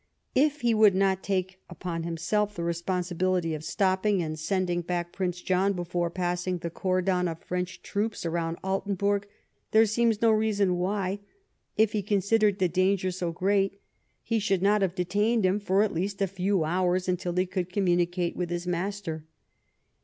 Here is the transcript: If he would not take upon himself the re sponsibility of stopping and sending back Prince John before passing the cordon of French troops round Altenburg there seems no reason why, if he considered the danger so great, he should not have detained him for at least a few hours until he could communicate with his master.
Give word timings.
If 0.33 0.61
he 0.61 0.73
would 0.73 0.95
not 0.95 1.21
take 1.21 1.59
upon 1.69 2.01
himself 2.01 2.55
the 2.55 2.63
re 2.63 2.73
sponsibility 2.73 3.53
of 3.53 3.63
stopping 3.63 4.19
and 4.23 4.39
sending 4.39 4.81
back 4.81 5.13
Prince 5.13 5.43
John 5.43 5.73
before 5.73 6.09
passing 6.09 6.57
the 6.57 6.71
cordon 6.71 7.27
of 7.27 7.43
French 7.43 7.83
troops 7.83 8.25
round 8.25 8.57
Altenburg 8.63 9.27
there 9.69 9.85
seems 9.85 10.19
no 10.19 10.31
reason 10.31 10.77
why, 10.77 11.19
if 11.77 11.91
he 11.91 12.01
considered 12.01 12.57
the 12.57 12.67
danger 12.67 13.11
so 13.11 13.31
great, 13.31 13.79
he 14.23 14.39
should 14.39 14.63
not 14.63 14.81
have 14.81 14.95
detained 14.95 15.45
him 15.45 15.59
for 15.59 15.83
at 15.83 15.93
least 15.93 16.19
a 16.19 16.25
few 16.25 16.63
hours 16.63 17.07
until 17.07 17.35
he 17.35 17.45
could 17.45 17.71
communicate 17.71 18.35
with 18.35 18.49
his 18.49 18.65
master. 18.65 19.27